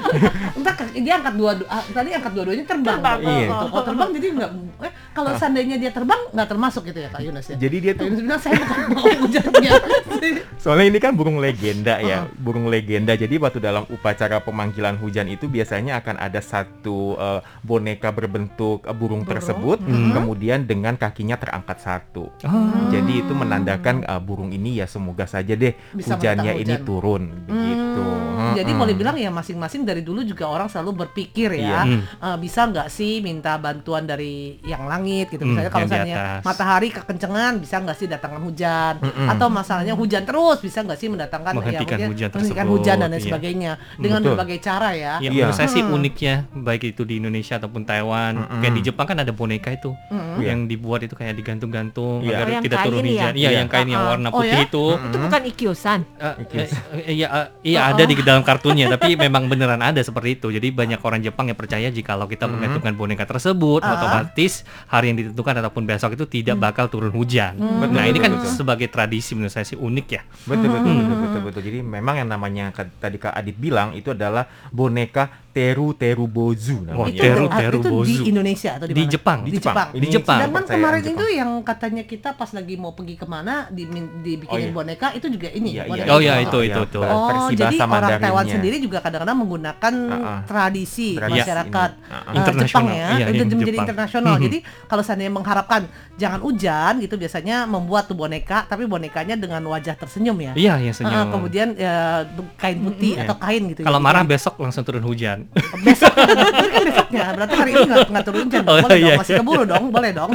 Entar 0.60 0.74
dia 0.90 1.14
angkat 1.16 1.34
dua, 1.34 1.50
ah, 1.66 1.80
tadi 1.86 2.08
angkat 2.12 2.32
dua-duanya 2.34 2.64
terbang. 2.66 2.98
Terbang, 2.98 3.18
Iya. 3.20 3.48
Kalau 3.48 3.82
terbang 3.82 4.08
jadi 4.12 4.26
enggak 4.30 4.50
eh 4.80 4.92
kalau 5.10 5.30
seandainya 5.34 5.76
dia 5.76 5.90
terbang 5.90 6.20
nggak 6.30 6.48
termasuk 6.48 6.82
gitu 6.90 7.00
ya 7.06 7.08
Kak 7.08 7.22
Yunus 7.22 7.44
ya. 7.46 7.56
Jadi 7.56 7.76
dia 7.78 7.92
tuh 7.94 8.04
Yunus 8.10 8.20
bilang 8.26 8.40
saya 8.42 8.54
bukan 8.58 8.86
mau 8.92 9.06
hujannya. 9.24 9.72
Soalnya 10.62 10.86
ini 10.92 10.98
kan 11.00 11.12
burung 11.16 11.38
legenda 11.40 11.96
ya, 12.02 12.28
burung 12.36 12.68
legenda. 12.68 13.16
Jadi 13.16 13.40
waktu 13.40 13.62
dalam 13.62 13.86
upacara 13.88 14.42
pemanggilan 14.42 14.98
hujan 15.00 15.30
itu 15.30 15.48
biasanya 15.48 16.02
akan 16.04 16.20
ada 16.20 16.40
satu 16.42 17.16
eh, 17.16 17.40
boneka 17.64 18.12
berbentuk 18.12 18.84
eh, 18.84 18.92
burung, 18.92 19.22
tersebut, 19.24 19.80
kemudian 19.86 20.66
dengan 20.66 20.98
kakinya 20.98 21.38
terangkat 21.38 21.78
satu. 21.80 22.28
Oh. 22.44 22.88
Jadi 22.92 23.24
itu 23.24 23.32
menandakan 23.32 24.04
eh, 24.04 24.20
burung 24.20 24.50
ini 24.52 24.82
ya 24.82 24.86
semoga 24.90 25.24
saja 25.24 25.54
deh 25.56 25.72
Bisa 25.94 26.18
hujannya 26.18 26.52
mendatang 26.52 26.62
ini 26.66 26.74
hujan. 26.76 26.84
turun 26.88 27.22
begitu. 27.46 28.04
Hmm, 28.04 28.39
Jadi 28.52 28.70
Mm-mm. 28.70 28.80
boleh 28.80 28.94
bilang 28.94 29.16
ya 29.16 29.30
masing-masing 29.30 29.82
dari 29.82 30.00
dulu 30.00 30.20
juga 30.22 30.44
orang 30.46 30.66
selalu 30.66 31.04
berpikir 31.04 31.50
ya, 31.54 31.82
Iya. 31.82 32.00
eh, 32.00 32.36
bisa 32.36 32.66
nggak 32.66 32.88
sih 32.88 33.20
minta 33.20 33.56
bantuan 33.56 34.04
dari 34.04 34.58
yang 34.62 34.84
langit 34.84 35.28
gitu. 35.28 35.42
Hmm, 35.42 35.54
Misalnya 35.54 35.70
kalau 35.70 35.80
yang 35.80 35.90
di 35.90 36.10
misalnya 36.10 36.40
matahari 36.40 36.88
kekencengan, 36.90 37.52
bisa 37.58 37.74
nggak 37.78 37.96
sih 37.96 38.06
datangkan 38.06 38.40
hujan? 38.40 38.94
Mm-mm. 39.00 39.28
Atau 39.28 39.46
masalahnya 39.48 39.94
hujan 39.94 40.22
terus, 40.22 40.58
bisa 40.58 40.78
nggak 40.80 40.96
sih 40.96 41.08
mendatangkan 41.08 41.52
Menghentikan 41.52 41.98
ya, 41.98 42.06
hujan 42.08 42.28
menghentikan 42.30 42.64
tersebut, 42.64 42.72
hujan 42.72 42.96
dan 42.96 43.08
lain 43.08 43.16
iya. 43.16 43.26
sebagainya 43.26 43.72
dengan 43.96 44.20
Betul. 44.20 44.30
berbagai 44.32 44.58
cara 44.60 44.88
ya. 44.92 45.14
Ya, 45.18 45.18
Iya. 45.20 45.30
menurut 45.32 45.56
saya 45.56 45.68
sih 45.68 45.82
Hmm. 45.82 45.96
uniknya 45.96 46.34
baik 46.52 46.82
itu 46.86 47.02
di 47.02 47.14
Indonesia 47.16 47.54
ataupun 47.56 47.82
Taiwan. 47.82 48.32
Mm-mm. 48.36 48.60
Kayak 48.60 48.74
di 48.74 48.82
Jepang 48.82 49.06
kan 49.06 49.18
ada 49.18 49.30
boneka 49.30 49.70
itu. 49.70 49.92
Iya. 50.30 50.50
yang 50.50 50.64
dibuat 50.64 51.00
itu 51.00 51.12
kayak 51.12 51.36
digantung-gantung 51.36 52.22
Iya. 52.22 52.32
agar 52.32 52.46
Oh, 52.46 52.52
yang 52.52 52.62
tidak 52.62 52.78
turun 52.80 52.96
kain 52.96 53.04
ya? 53.04 53.10
hujan. 53.12 53.32
Iya, 53.34 53.50
yang 53.52 53.68
kain 53.68 53.88
yang 53.88 54.00
ah. 54.00 54.10
warna 54.10 54.28
Oh, 54.30 54.40
putih 54.40 54.50
ya? 54.50 54.64
itu. 54.64 54.84
Itu 54.96 55.16
bukan 55.18 55.42
ikyusan. 55.44 56.00
Eh, 56.16 56.24
eh, 56.24 56.68
eh, 56.96 57.12
iya, 57.12 57.28
iya 57.62 57.78
ada 57.86 58.02
di 58.02 58.14
dalam 58.18 58.39
kartunnya, 58.42 58.86
tapi 58.88 59.14
memang 59.14 59.46
beneran 59.46 59.80
ada 59.80 59.98
seperti 59.98 60.36
itu. 60.36 60.48
Jadi 60.50 60.70
banyak 60.70 61.00
orang 61.00 61.20
Jepang 61.20 61.46
yang 61.46 61.58
percaya 61.58 61.88
jikalau 61.88 62.26
kita 62.26 62.46
Mhm. 62.46 62.52
menggantungkan 62.52 62.94
boneka 62.94 63.24
tersebut, 63.24 63.80
Ah. 63.80 63.96
otomatis 63.96 64.62
hari 64.86 65.12
yang 65.12 65.18
ditentukan 65.20 65.54
ataupun 65.60 65.82
besok 65.84 66.14
itu 66.14 66.24
tidak 66.26 66.56
bakal 66.56 66.86
turun 66.86 67.10
hujan. 67.10 67.56
Betul, 67.56 67.94
Nah 67.94 68.04
ini 68.06 68.18
kan 68.18 68.32
betul. 68.36 68.50
sebagai 68.50 68.88
tradisi 68.88 69.32
menurut 69.34 69.50
saya 69.50 69.64
sih 69.64 69.76
unik 69.76 70.06
ya. 70.08 70.22
Betul 70.44 70.68
betul 70.70 70.90
Hmm. 70.90 71.00
betul 71.02 71.16
betul 71.20 71.40
betul. 71.46 71.62
Jadi 71.66 71.78
memang 71.80 72.14
yang 72.18 72.28
namanya 72.28 72.70
tadi 72.76 73.16
Kak 73.16 73.32
Adit 73.32 73.56
bilang 73.56 73.92
itu 73.92 74.10
adalah 74.10 74.46
boneka 74.70 75.49
Teru 75.50 75.92
Teru 75.92 76.24
Bozu 76.24 76.80
namanya. 76.80 77.10
itu, 77.10 77.20
Teru- 77.20 77.46
ah, 77.46 77.58
Teru 77.58 77.78
itu 77.78 77.82
di 77.82 77.92
Bozu. 77.92 78.22
Indonesia 78.24 78.70
atau 78.72 78.86
di, 78.86 78.92
Di 78.92 79.00
mana? 79.00 79.10
Jepang. 79.10 79.38
Di 79.38 79.50
Di 79.50 79.56
Jepang. 79.56 79.88
Di 79.88 79.96
Ini 79.96 80.06
Jepang. 80.08 80.38
Dan 80.38 80.48
kan 80.50 80.64
kemarin 80.64 81.00
Jepang. 81.00 81.12
itu 81.12 81.24
yang 81.32 81.50
katanya 81.60 82.02
kita 82.04 82.28
pas 82.32 82.50
lagi 82.50 82.74
mau 82.74 82.92
pergi 82.92 83.14
ke 83.14 83.24
mana 83.24 83.66
dimin- 83.68 84.20
dibikinin 84.20 84.48
Oh, 84.48 84.58
iya. 84.64 84.70
boneka 84.72 85.06
itu 85.12 85.26
juga 85.28 85.48
ini. 85.48 85.70
Iya, 85.72 85.84
boneka 85.84 86.02
iya, 86.02 86.12
Oh, 86.12 86.20
iya, 86.20 86.34
Jepang. 86.36 86.46
itu, 86.46 86.58
itu, 86.62 86.80
itu. 86.82 87.00
Versi 87.00 87.14
Oh, 87.36 87.48
jadi 87.50 87.76
bahasa 87.76 87.96
orang 87.98 88.20
Taiwan 88.20 88.46
sendiri 88.48 88.76
juga 88.78 88.98
kadang-kadang 89.00 89.38
menggunakan 89.38 89.94
Ah, 90.06 90.16
ah. 90.16 90.40
tradisi 90.44 91.08
Tradisi 91.12 91.34
masyarakat 91.36 91.90
ini. 91.90 92.08
Eh, 92.30 92.36
Internasional. 92.36 92.68
Jepang 92.70 92.86
ya, 92.86 92.94
Iya, 93.10 93.24
udah 93.26 93.34
yang 93.34 93.48
menjadi 93.50 93.70
Jepang. 93.70 93.84
internasional. 93.84 94.34
Mhm. 94.34 94.42
Jadi 94.42 94.58
kalau 94.86 95.02
seandainya 95.02 95.32
mengharapkan 95.32 95.80
jangan 96.14 96.40
hujan 96.40 96.92
gitu 96.98 97.14
biasanya 97.16 97.56
membuat 97.64 98.04
tuh 98.04 98.14
boneka, 98.14 98.64
tapi 98.64 98.84
bonekanya 98.84 99.34
dengan 99.34 99.62
wajah 99.66 99.94
tersenyum 99.94 100.36
ya. 100.40 100.52
Iya, 100.54 100.74
Ah, 100.76 100.92
senyum. 100.92 101.26
kemudian 101.30 101.68
ya, 101.74 102.22
kain 102.56 102.78
putih 102.78 103.12
Mhm. 103.14 103.22
atau 103.22 103.36
kain 103.36 103.62
gitu. 103.66 103.80
Kalau 103.80 103.96
Jadi 103.96 104.06
marah 104.06 104.22
besok 104.22 104.54
langsung 104.56 104.82
turun 104.82 105.02
hujan. 105.02 105.39
Besok 105.80 106.12
berarti 106.12 106.42
kan 106.66 106.82
besoknya 106.84 107.24
berarti 107.32 107.54
hari 107.54 107.70
ini 107.70 107.82
nggak 107.84 108.06
nggak 108.08 108.24
turun 108.24 108.40
hujan. 108.42 108.62
Oh, 108.62 108.76
boleh 108.78 108.96
iya, 108.96 109.06
dong 109.06 109.20
masih 109.20 109.34
keburu 109.38 109.62
dong 109.64 109.84
boleh 109.88 110.10
dong. 110.10 110.30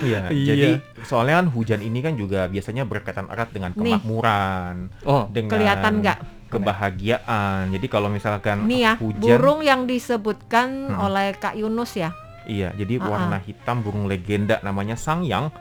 Iya, 0.00 0.20
Iya. 0.32 0.46
jadi 0.46 0.68
soalnya 1.02 1.34
kan 1.36 1.46
hujan 1.50 1.80
ini 1.80 1.98
kan 1.98 2.14
juga 2.14 2.46
biasanya 2.46 2.82
berkaitan 2.82 3.26
erat 3.26 3.48
dengan 3.50 3.70
Nih. 3.72 3.94
kemakmuran, 3.94 4.74
Oh, 5.02 5.26
dengan 5.28 5.50
Kelihatan 5.52 5.92
nggak? 6.00 6.18
kebahagiaan. 6.48 7.70
Jadi 7.70 7.86
kalau 7.86 8.08
misalkan 8.08 8.64
Nih 8.64 8.80
ya, 8.82 8.92
hujan, 8.96 9.20
burung 9.20 9.60
yang 9.60 9.84
disebutkan 9.84 10.68
Hmm. 10.90 11.04
oleh 11.04 11.34
Kak 11.34 11.54
Yunus 11.54 11.92
ya. 11.94 12.10
iya, 12.44 12.72
jadi 12.72 12.96
Ah, 12.98 13.04
warna 13.06 13.38
hitam 13.38 13.80
burung 13.80 14.04
legenda 14.04 14.56
namanya 14.60 14.96
Sangyang. 14.96 15.52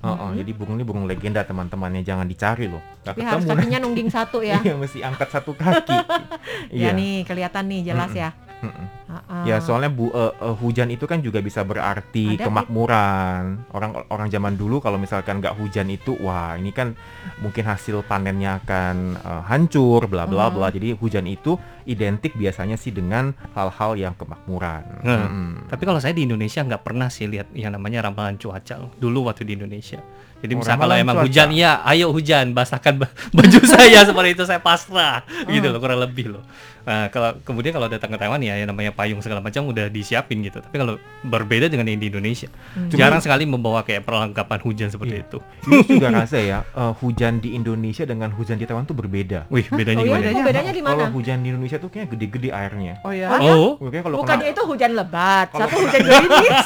Heeh, 0.00 0.16
Mhm. 0.16 0.36
jadi 0.40 0.50
burung 0.56 0.74
ini 0.74 0.84
burung 0.84 1.04
legenda 1.04 1.44
teman-temannya 1.44 2.00
jangan 2.00 2.24
dicari 2.24 2.64
loh. 2.66 2.80
Gak 3.04 3.12
Tapi 3.12 3.20
harus 3.20 3.44
ketemu 3.44 3.52
kakinya 3.54 3.78
nungging 3.84 4.08
satu 4.08 4.40
ya. 4.40 4.56
Iya, 4.64 4.74
mesti 4.74 4.98
angkat 5.00 5.28
satu 5.28 5.52
kaki. 5.52 5.92
Ya 6.72 6.96
nih, 6.96 7.28
kelihatan 7.28 7.68
nih 7.68 7.92
jelas 7.92 8.08
Mm-mm. 8.08 8.22
ya. 8.24 8.30
Mm-mm. 8.60 8.86
Ah. 9.10 9.42
Ya 9.48 9.58
soalnya 9.58 9.90
bu 9.90 10.12
eh, 10.12 10.32
eh, 10.36 10.54
hujan 10.60 10.92
itu 10.92 11.08
kan 11.08 11.24
juga 11.24 11.40
bisa 11.40 11.64
berarti 11.64 12.36
Ada, 12.36 12.46
kemakmuran. 12.46 13.72
Orang 13.72 13.90
orang 14.12 14.28
zaman 14.28 14.54
dulu 14.54 14.78
kalau 14.78 15.00
misalkan 15.00 15.40
nggak 15.40 15.56
hujan 15.56 15.88
itu, 15.90 16.14
wah 16.20 16.54
ini 16.54 16.70
kan 16.70 16.94
mungkin 17.40 17.64
hasil 17.66 18.04
panennya 18.06 18.60
akan 18.62 19.16
eh, 19.16 19.42
hancur, 19.48 20.06
bla 20.06 20.28
bla 20.28 20.52
bla. 20.52 20.68
Jadi 20.68 20.94
hujan 20.94 21.24
itu 21.26 21.56
identik 21.88 22.36
biasanya 22.36 22.76
sih 22.76 22.92
dengan 22.94 23.32
hal-hal 23.56 23.96
yang 23.98 24.14
kemakmuran. 24.14 25.02
Nah, 25.02 25.26
Mm-mm. 25.26 25.50
Tapi 25.66 25.82
kalau 25.88 25.98
saya 25.98 26.14
di 26.14 26.28
Indonesia 26.28 26.62
nggak 26.62 26.84
pernah 26.84 27.08
sih 27.10 27.26
lihat 27.26 27.50
yang 27.56 27.74
namanya 27.74 28.06
ramalan 28.06 28.36
cuaca 28.38 28.76
loh. 28.78 28.92
dulu 29.00 29.26
waktu 29.26 29.48
di 29.48 29.56
Indonesia. 29.56 29.98
Jadi 30.40 30.52
Oh, 30.52 30.58
misalnya 30.58 30.80
kalau 30.80 30.96
emang 30.96 31.14
cuaca. 31.14 31.26
hujan 31.26 31.48
ya, 31.50 31.72
ayo 31.84 32.06
hujan, 32.08 32.46
basahkan 32.50 32.94
ba- 32.96 33.12
baju 33.36 33.60
saya 33.62 34.00
seperti 34.02 34.30
itu 34.32 34.44
saya 34.44 34.58
pasrah, 34.58 35.20
gitu 35.46 35.66
loh 35.66 35.78
kurang 35.78 36.00
lebih 36.00 36.32
loh. 36.32 36.44
Nah, 36.80 37.06
kalau 37.06 37.36
kemudian 37.38 37.70
kalau 37.70 37.86
datang 37.86 38.08
ke 38.08 38.16
Taiwan 38.16 38.40
ya 38.40 38.56
yang 38.56 38.64
namanya 38.66 38.88
payung 38.90 39.20
segala 39.20 39.38
macam 39.38 39.68
udah 39.68 39.86
disiapin 39.86 40.40
gitu. 40.40 40.58
Tapi 40.58 40.72
kalau 40.74 40.96
berbeda 41.22 41.68
dengan 41.68 41.84
yang 41.84 41.98
di 41.98 42.08
Indonesia, 42.08 42.48
jarang 42.88 43.20
sekali 43.20 43.44
membawa 43.44 43.84
kayak 43.84 44.00
perlengkapan 44.00 44.58
hujan 44.60 44.88
seperti 44.88 45.14
Iya. 45.14 45.22
itu. 45.22 45.38
Yunus 45.62 45.86
juga 45.92 46.08
rasa 46.10 46.38
ya 46.38 46.64
eh, 46.64 46.92
hujan 46.96 47.36
di 47.36 47.52
Indonesia 47.52 48.02
dengan 48.02 48.32
hujan 48.32 48.56
di 48.56 48.64
Taiwan 48.64 48.84
tuh 48.84 48.96
berbeda. 48.96 49.44
Wih, 49.46 49.68
bedanya 49.68 50.00
Oh 50.00 50.08
iya, 50.08 50.16
gimana? 50.18 50.32
oh, 50.32 50.42
bedanya 50.42 50.72
di 50.72 50.82
mana? 50.82 50.94
Kalau 50.96 51.14
hujan 51.14 51.36
di 51.38 51.48
Indonesia 51.50 51.76
tuh 51.76 51.90
kayak 51.90 52.08
gede-gede 52.10 52.48
airnya. 52.50 52.94
oh 53.02 53.12
ya 53.12 53.28
Oh, 53.30 53.76
Oke 53.78 54.00
kalau 54.00 54.16
Bukannya 54.18 54.48
kena- 54.48 54.54
itu 54.56 54.62
hujan 54.64 54.90
lebat, 54.94 55.46
satu 55.52 55.76
hujan 55.76 56.00
gerimis. 56.00 56.64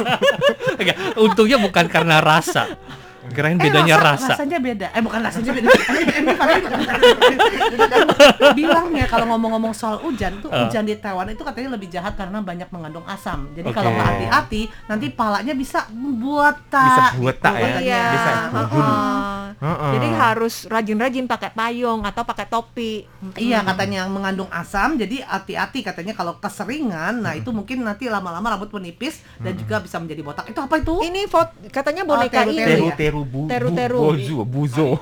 untungnya 1.25 1.59
bukan 1.59 1.87
karena 1.87 2.21
rasa. 2.21 2.71
Kirain 3.27 3.57
bedanya 3.57 3.95
Eh, 3.95 4.05
rasa. 4.05 4.29
rasanya 4.31 4.59
beda 4.59 4.87
eh 4.89 5.01
bukan 5.01 5.21
rasanya 5.21 5.51
beda 5.51 5.69
Ini 6.21 6.33
padahal- 6.35 6.63
bilang 8.53 8.91
ya 8.91 9.07
kalau 9.07 9.27
ngomong-ngomong 9.29 9.73
soal 9.73 9.97
hujan 9.99 10.39
tuh 10.39 10.49
Ah. 10.49 10.63
hujan 10.63 10.85
di 10.85 10.95
Taiwan 10.95 11.27
itu 11.27 11.41
katanya 11.41 11.73
lebih 11.73 11.89
jahat 11.89 12.15
karena 12.15 12.39
banyak 12.39 12.69
mengandung 12.69 13.03
asam 13.05 13.49
jadi 13.51 13.65
Oke. 13.65 13.75
kalau 13.75 13.91
nggak 13.91 14.09
hati-hati 14.11 14.63
nanti 14.85 15.07
palanya 15.11 15.53
bisa 15.53 15.89
buata 15.91 16.85
Bisa 16.85 17.05
buata 17.17 17.49
ya? 17.49 17.57
katanya. 17.57 17.81
Iya. 17.81 18.05
Bisa. 18.11 18.33
Heeh. 19.65 19.93
Jadi 19.97 20.09
harus 20.13 20.55
rajin-rajin 20.69 21.25
pakai 21.25 21.51
payung 21.57 22.05
atau 22.05 22.21
pakai 22.21 22.45
topi. 22.45 23.09
Iya 23.41 23.65
katanya 23.65 24.05
yang 24.05 24.13
mengandung 24.13 24.51
asam 24.53 25.01
jadi 25.01 25.25
hati-hati 25.25 25.81
katanya 25.81 26.13
kalau 26.13 26.37
keseringan 26.37 27.25
nah 27.25 27.33
itu 27.33 27.49
mungkin 27.49 27.81
nanti 27.81 28.05
lama-lama 28.13 28.55
rambut 28.55 28.69
menipis 28.77 29.25
dan 29.41 29.57
juga 29.57 29.81
bisa 29.81 29.97
menjadi 29.97 30.21
botak 30.21 30.47
itu 30.53 30.61
apa 30.61 30.77
itu 30.77 30.95
Ini 31.01 31.25
foto 31.25 31.57
katanya 31.73 32.05
boneka 32.05 32.45
teru-teru 32.45 32.53
ini. 32.53 32.65
Teru 32.69 32.85
ya? 32.85 32.97
teru 33.01 33.23
bu, 33.25 33.41
Teru-teru. 33.49 33.99
bu, 33.99 34.05
bozu, 34.13 34.37
buzo. 34.45 34.89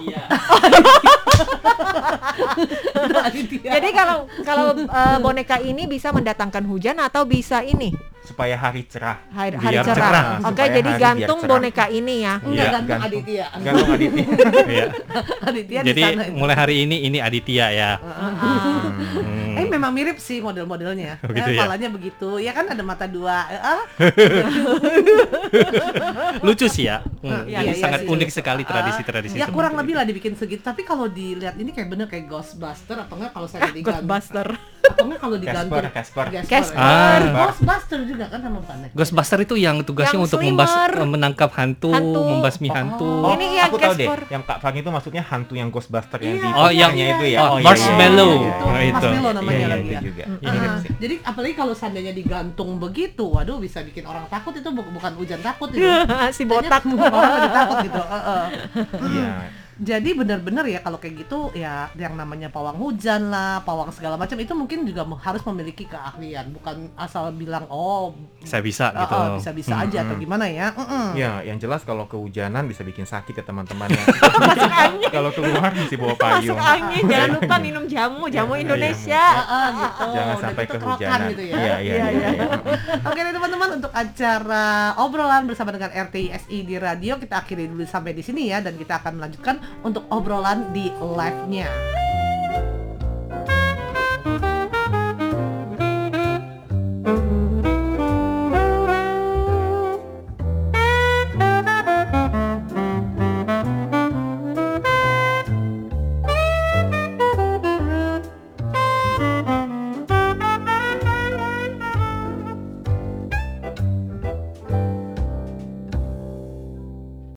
Aditya. 3.26 3.70
Jadi 3.78 3.88
kalau 3.90 4.18
kalau 4.46 4.68
eh, 4.78 5.18
boneka 5.18 5.56
ini 5.60 5.90
bisa 5.90 6.14
mendatangkan 6.14 6.64
hujan 6.66 6.96
atau 7.02 7.26
bisa 7.26 7.62
ini 7.64 7.92
supaya 8.22 8.54
hari 8.54 8.84
cerah. 8.84 9.18
hari, 9.28 9.56
hari 9.56 9.74
Biar 9.74 9.84
cerah. 9.84 9.96
cerah. 9.98 10.24
Oke, 10.40 10.46
Supaya 10.54 10.68
jadi 10.72 10.90
gantung 10.94 11.40
boneka 11.42 11.84
ini 11.88 12.22
ya. 12.22 12.34
Enggak 12.38 12.54
Iya, 12.54 12.70
gantung 12.70 12.94
gantung. 12.94 13.18
Aditya 13.18 13.44
Gantung 13.58 13.90
Aditya. 13.90 14.22
Iya. 14.72 14.86
Aditya 15.42 15.78
di 15.82 15.86
Jadi 15.90 16.02
sana 16.02 16.22
itu. 16.22 16.32
mulai 16.32 16.54
hari 16.54 16.74
ini 16.80 16.96
ini 17.02 17.18
Aditya 17.18 17.66
ya. 17.68 17.90
Hmm. 17.98 19.52
Eh 19.52 19.66
memang 19.68 19.90
mirip 19.90 20.16
sih 20.18 20.38
model-modelnya. 20.38 21.18
Oh, 21.22 21.30
gitu 21.30 21.44
eh, 21.44 21.54
ya? 21.54 21.60
Palanya 21.62 21.88
begitu. 21.88 22.28
Ya 22.38 22.50
kan 22.52 22.64
ada 22.66 22.80
mata 22.80 23.04
dua. 23.06 23.46
Eh, 23.48 23.60
ah, 23.60 23.82
Lucu 26.42 26.66
sih 26.68 26.86
ya. 26.86 27.00
Hmm, 27.20 27.44
Iya, 27.44 27.60
Jadi 27.60 27.68
iya 27.68 27.74
sangat 27.76 28.00
sih. 28.02 28.08
unik 28.08 28.28
sekali 28.30 28.62
tradisi-tradisi. 28.62 29.34
ya 29.34 29.46
kurang 29.48 29.72
itu. 29.74 29.78
lebih 29.82 29.92
lah 29.94 30.04
dibikin 30.04 30.32
segitu. 30.34 30.60
Tapi 30.60 30.82
kalau 30.82 31.06
dilihat 31.06 31.54
ini 31.56 31.70
kayak 31.70 31.88
bener 31.88 32.06
kayak 32.06 32.26
Ghostbuster 32.26 32.96
atau 32.96 33.14
enggak 33.16 33.30
kalau 33.32 33.46
saya 33.46 33.68
digantung. 33.68 34.06
Ghostbuster. 34.06 34.46
Enggak 35.02 35.18
kalau 35.18 35.36
digantung. 35.36 35.80
Casper, 35.92 36.24
Casper. 36.26 36.26
Casper. 36.44 37.20
Ah. 37.22 37.44
Ghostbuster 37.44 38.00
juga 38.02 38.24
kan 38.26 38.40
sama 38.40 38.60
Pane. 38.60 38.86
Ghostbuster 38.90 39.38
itu 39.40 39.54
yang 39.56 39.76
tugasnya 39.80 40.14
Yang 40.14 40.26
untuk 40.26 40.40
membas, 40.40 40.70
menangkap 40.98 41.50
hantu, 41.52 41.90
Hantu. 41.90 42.20
membasmi 42.28 42.68
Oh. 42.68 42.74
hantu. 42.74 43.10
Oh, 43.22 43.32
Ini 43.32 43.46
yang 43.52 43.66
aku 43.66 43.76
tahu 43.76 43.94
deh. 43.94 44.08
Yang 44.28 44.42
Kak 44.44 44.58
Fang 44.58 44.74
itu 44.74 44.88
maksudnya 44.88 45.22
hantu 45.22 45.52
yang 45.54 45.68
Ghostbuster 45.68 46.18
yang 46.18 46.34
Iya. 46.34 46.42
di 46.42 46.48
Oh, 46.52 46.70
yang- 46.70 46.92
fotonya 46.92 47.06
itu 47.12 47.24
ya. 47.26 47.38
oh, 47.38 47.48
iya, 47.48 47.56
iya, 47.56 47.64
marshmallow. 47.64 48.30
iya, 48.30 48.38
iya, 48.38 48.48
iya. 48.48 48.62
Oh, 48.62 48.80
itu. 48.80 48.92
Marshmallow 48.92 49.32
namanya 49.32 49.52
Iya, 49.52 49.66
iya, 49.66 49.76
itu 49.76 49.92
ya. 49.92 50.00
juga. 50.02 50.24
Iya, 50.24 50.50
Iya, 50.52 50.70
jadi 50.98 51.14
apalagi 51.22 51.54
kalau 51.54 51.72
seandainya 51.72 52.12
digantung 52.12 52.70
begitu, 52.76 53.24
waduh 53.24 53.58
bisa 53.58 53.78
bikin 53.82 54.04
orang 54.04 54.24
takut 54.26 54.52
itu 54.52 54.68
bu- 54.68 54.90
bukan 54.90 55.12
hujan 55.14 55.40
takut 55.40 55.68
itu. 55.70 55.82
si 56.36 56.42
botak. 56.44 56.82
Orang 57.12 57.50
takut 57.50 57.76
gitu. 57.82 58.02
Heeh. 58.02 58.44
Iya. 59.02 59.32
Jadi 59.80 60.10
benar-benar 60.12 60.64
ya 60.68 60.84
kalau 60.84 61.00
kayak 61.00 61.24
gitu 61.26 61.48
ya 61.56 61.88
yang 61.96 62.16
namanya 62.16 62.52
pawang 62.52 62.76
hujan 62.76 63.32
lah, 63.32 63.64
pawang 63.64 63.88
segala 63.94 64.20
macam 64.20 64.36
itu 64.36 64.52
mungkin 64.52 64.84
juga 64.84 65.04
harus 65.24 65.42
memiliki 65.48 65.88
keahlian, 65.88 66.52
bukan 66.52 66.92
asal 66.96 67.32
bilang 67.32 67.64
oh 67.72 68.12
Saya 68.44 68.60
bisa 68.60 68.92
oh, 68.92 69.00
gitu. 69.00 69.14
oh, 69.16 69.26
bisa-bisa 69.40 69.74
aja 69.82 69.98
atau 70.04 70.14
Mm-mm. 70.16 70.24
gimana 70.24 70.44
ya. 70.50 70.74
Mm-mm. 70.76 71.06
Ya, 71.16 71.32
yang 71.46 71.56
jelas 71.56 71.82
kalau 71.82 72.04
kehujanan 72.04 72.68
bisa 72.68 72.84
bikin 72.84 73.08
sakit 73.08 73.32
ya 73.32 73.44
teman-teman 73.44 73.88
ya. 73.88 74.04
kalau 75.14 75.30
keluar 75.32 75.72
mesti 75.72 75.96
bawa 75.96 76.14
payung. 76.18 76.56
Masuk 76.56 76.58
angin, 76.60 77.02
jangan 77.08 77.30
lupa 77.38 77.54
minum 77.62 77.84
jamu, 77.88 78.24
jamu 78.28 78.52
Iya, 78.52 78.62
Indonesia. 78.68 79.22
Ah, 79.22 79.42
ah, 79.48 79.68
gitu. 79.72 80.06
Jangan 80.12 80.36
sampai 80.42 80.64
kehujanan. 80.68 81.20
gitu 81.32 81.42
ya. 81.42 81.54
Iya, 81.54 81.58
iya, 81.62 81.74
Iya, 81.80 81.94
iya. 81.96 82.08
iya. 82.12 82.28
iya. 82.36 82.46
Oke 83.08 83.20
teman-teman 83.32 83.70
untuk 83.82 83.92
acara 83.94 84.94
obrolan 85.02 85.48
bersama 85.50 85.74
dengan 85.74 85.90
RTISI 85.90 86.58
di 86.62 86.76
radio 86.78 87.18
kita 87.18 87.42
akhiri 87.42 87.66
dulu 87.66 87.82
sampai 87.82 88.14
di 88.14 88.22
sini 88.22 88.54
ya 88.54 88.62
dan 88.62 88.78
kita 88.78 89.02
akan 89.02 89.18
melanjutkan 89.18 89.58
untuk 89.82 90.06
obrolan 90.10 90.70
di 90.70 90.90
live-nya. 91.00 91.92